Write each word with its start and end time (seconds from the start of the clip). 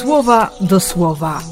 słowa 0.00 0.50
do 0.60 0.80
słowa. 0.80 1.42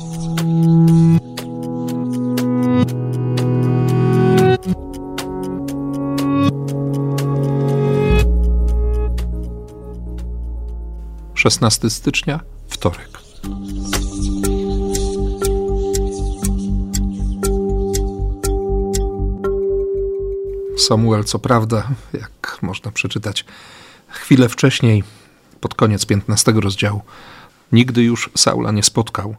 Szesnasty 11.34 11.90
stycznia, 11.90 12.40
wtorek. 12.68 13.08
Samuel, 20.78 21.24
co 21.24 21.38
prawda, 21.38 21.88
jak 22.12 22.58
można 22.62 22.92
przeczytać 22.92 23.44
chwilę 24.08 24.48
wcześniej, 24.48 25.04
pod 25.60 25.74
koniec 25.74 26.06
15 26.06 26.52
rozdziału, 26.52 27.02
nigdy 27.72 28.02
już 28.02 28.30
Saula 28.36 28.72
nie 28.72 28.82
spotkał. 28.82 29.36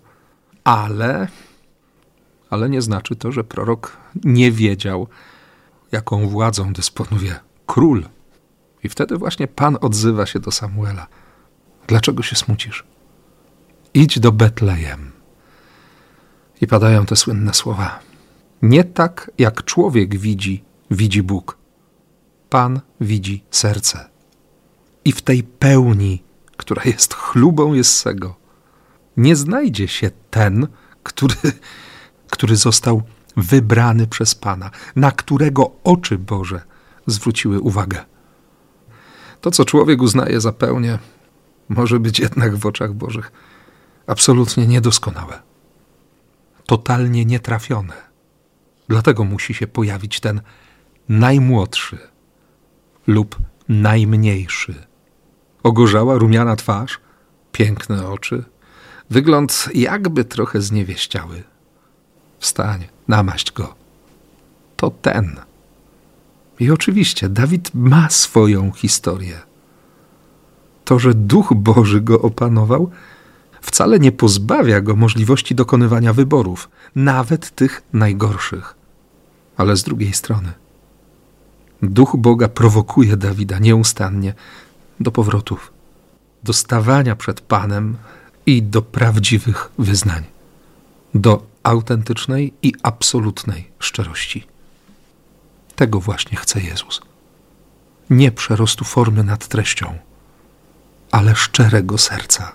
Ale, 0.64 1.28
ale 2.50 2.70
nie 2.70 2.82
znaczy 2.82 3.16
to, 3.16 3.32
że 3.32 3.44
prorok 3.44 3.98
nie 4.24 4.52
wiedział, 4.52 5.08
jaką 5.92 6.28
władzą 6.28 6.74
dysponuje 6.74 7.40
król. 7.66 8.06
I 8.84 8.90
wtedy 8.90 9.18
właśnie 9.18 9.48
Pan 9.48 9.78
odzywa 9.82 10.26
się 10.26 10.40
do 10.40 10.52
Samuela. 10.52 11.08
Dlaczego 11.88 12.24
się 12.24 12.36
smucisz? 12.36 12.84
Idź 13.94 14.20
do 14.20 14.32
Betlejem. 14.32 15.12
I 16.62 16.68
padają 16.68 17.06
te 17.06 17.16
słynne 17.16 17.54
słowa. 17.54 18.00
Nie 18.62 18.84
tak, 18.84 19.32
jak 19.38 19.64
człowiek 19.64 20.18
widzi, 20.18 20.64
widzi 20.92 21.24
Bóg. 21.24 21.58
Pan 22.50 22.82
widzi 23.02 23.44
serce. 23.52 24.10
I 25.06 25.12
w 25.12 25.22
tej 25.22 25.44
pełni 25.44 26.24
która 26.60 26.84
jest 26.86 27.14
chlubą 27.14 27.74
Jessego, 27.74 28.36
nie 29.18 29.36
znajdzie 29.36 29.88
się 29.88 30.12
ten, 30.30 30.68
który, 31.04 31.36
który 32.30 32.56
został 32.56 33.04
wybrany 33.38 34.08
przez 34.08 34.36
Pana, 34.36 34.72
na 34.96 35.12
którego 35.12 35.72
oczy 35.84 36.18
Boże 36.18 36.62
zwróciły 37.08 37.60
uwagę. 37.60 38.06
To, 39.42 39.52
co 39.52 39.66
człowiek 39.66 40.02
uznaje 40.02 40.42
za 40.42 40.52
pełnię, 40.52 41.00
może 41.70 42.00
być 42.00 42.20
jednak 42.20 42.56
w 42.56 42.66
oczach 42.66 42.94
Bożych 42.94 43.32
absolutnie 44.08 44.68
niedoskonałe, 44.68 45.42
totalnie 46.66 47.26
nietrafione. 47.26 47.94
Dlatego 48.88 49.24
musi 49.24 49.54
się 49.54 49.68
pojawić 49.68 50.20
ten 50.20 50.42
najmłodszy 51.10 51.98
lub 53.08 53.38
najmniejszy 53.70 54.89
Ogorzała, 55.64 56.18
rumiana 56.18 56.56
twarz, 56.56 57.00
piękne 57.52 58.08
oczy, 58.08 58.44
wygląd 59.10 59.70
jakby 59.74 60.26
trochę 60.26 60.62
zniewieściały. 60.62 61.44
Wstań, 62.40 62.88
namaść 63.08 63.52
go. 63.52 63.76
To 64.76 64.92
ten. 65.02 65.40
I 66.60 66.72
oczywiście 66.72 67.30
Dawid 67.30 67.72
ma 67.74 68.10
swoją 68.10 68.72
historię. 68.72 69.40
To, 70.86 71.00
że 71.00 71.14
Duch 71.14 71.54
Boży 71.54 72.02
go 72.02 72.22
opanował, 72.22 72.92
wcale 73.62 74.00
nie 74.00 74.12
pozbawia 74.12 74.82
go 74.82 74.96
możliwości 74.96 75.56
dokonywania 75.56 76.14
wyborów, 76.14 76.70
nawet 76.96 77.56
tych 77.56 77.82
najgorszych. 77.94 78.76
Ale 79.58 79.76
z 79.76 79.84
drugiej 79.84 80.14
strony, 80.14 80.54
Duch 81.82 82.16
Boga 82.18 82.48
prowokuje 82.48 83.18
Dawida 83.18 83.60
nieustannie 83.60 84.34
do 85.00 85.12
powrotów, 85.12 85.74
do 86.44 86.54
stawania 86.54 87.16
przed 87.16 87.42
Panem 87.42 87.98
i 88.46 88.64
do 88.64 88.82
prawdziwych 88.82 89.72
wyznań, 89.78 90.24
do 91.14 91.44
autentycznej 91.64 92.54
i 92.62 92.74
absolutnej 92.84 93.72
szczerości. 93.80 94.48
Tego 95.76 96.00
właśnie 96.00 96.38
chce 96.38 96.62
Jezus. 96.62 97.02
Nie 98.10 98.32
przerostu 98.32 98.86
formy 98.86 99.24
nad 99.24 99.48
treścią, 99.48 99.98
ale 101.12 101.36
szczerego 101.36 101.98
serca. 101.98 102.52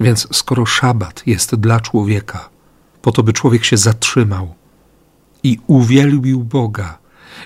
Więc 0.00 0.28
skoro 0.32 0.66
szabat 0.66 1.22
jest 1.26 1.54
dla 1.54 1.80
człowieka, 1.80 2.48
po 3.02 3.12
to 3.12 3.22
by 3.22 3.32
człowiek 3.32 3.64
się 3.64 3.76
zatrzymał 3.76 4.54
i 5.42 5.58
uwielbił 5.66 6.44
Boga, 6.44 6.98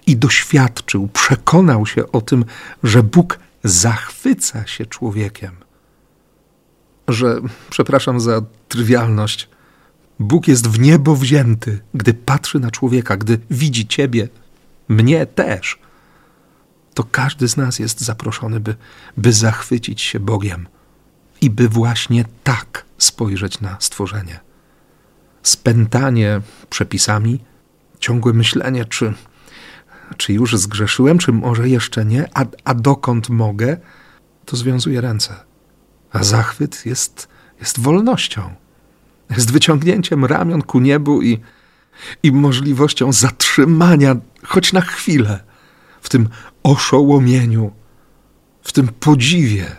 i 0.07 0.17
doświadczył, 0.17 1.09
przekonał 1.09 1.87
się 1.87 2.13
o 2.13 2.21
tym, 2.21 2.45
że 2.83 3.03
Bóg 3.03 3.39
zachwyca 3.65 4.67
się 4.67 4.87
człowiekiem. 4.87 5.57
Że, 7.09 7.41
przepraszam 7.71 8.21
za 8.21 8.43
trywialność, 8.69 9.49
Bóg 10.19 10.49
jest 10.49 10.69
w 10.69 10.81
niebo 10.81 11.17
wzięty, 11.17 11.81
gdy 11.95 12.15
patrzy 12.15 12.61
na 12.61 12.71
człowieka, 12.71 13.17
gdy 13.17 13.39
widzi 13.51 13.87
ciebie, 13.87 14.29
mnie 14.89 15.27
też. 15.27 15.79
To 16.95 17.05
każdy 17.05 17.49
z 17.49 17.57
nas 17.57 17.79
jest 17.79 18.01
zaproszony, 18.01 18.61
by, 18.61 18.75
by 19.17 19.33
zachwycić 19.33 20.01
się 20.01 20.21
Bogiem 20.21 20.69
i 21.41 21.51
by 21.51 21.69
właśnie 21.69 22.25
tak 22.45 22.85
spojrzeć 22.99 23.61
na 23.61 23.77
stworzenie. 23.81 24.41
Spętanie 25.43 26.41
przepisami, 26.71 27.41
ciągłe 28.01 28.33
myślenie, 28.33 28.85
czy, 28.85 29.15
czy 30.17 30.33
już 30.33 30.57
zgrzeszyłem, 30.57 31.19
czy 31.19 31.33
może 31.33 31.69
jeszcze 31.69 32.05
nie, 32.05 32.29
a, 32.35 32.45
a 32.65 32.75
dokąd 32.75 33.29
mogę, 33.29 33.77
to 34.45 34.57
związuje 34.57 35.01
ręce. 35.01 35.35
A 36.13 36.25
zachwyt 36.25 36.87
jest, 36.87 37.29
jest 37.61 37.81
wolnością, 37.81 38.55
jest 39.31 39.53
wyciągnięciem 39.53 40.25
ramion 40.25 40.63
ku 40.63 40.81
niebu 40.81 41.23
i, 41.23 41.41
i 42.23 42.33
możliwością 42.33 43.13
zatrzymania 43.13 44.17
choć 44.43 44.73
na 44.73 44.81
chwilę 44.81 45.45
w 46.01 46.09
tym 46.09 46.29
oszołomieniu, 46.63 47.73
w 48.63 48.73
tym 48.73 48.89
podziwie 48.89 49.77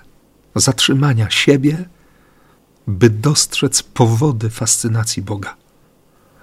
zatrzymania 0.55 1.29
siebie, 1.29 1.85
by 2.87 3.09
dostrzec 3.09 3.83
powody 3.83 4.49
fascynacji 4.49 5.23
Boga. 5.23 5.55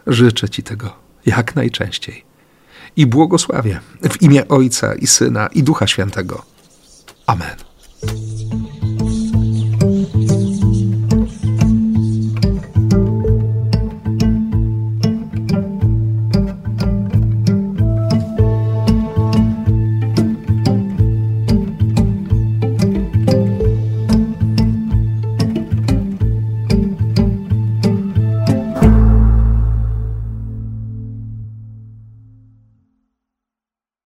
Życzę 0.07 0.49
Ci 0.49 0.63
tego 0.63 0.97
jak 1.27 1.57
najczęściej 1.57 2.28
i 2.99 3.07
błogosławię 3.07 3.81
w 4.11 4.23
imię 4.23 4.49
Ojca 4.49 4.95
i 4.95 5.07
Syna 5.07 5.47
i 5.47 5.63
Ducha 5.63 5.87
Świętego. 5.87 6.43
Amen. 7.27 7.68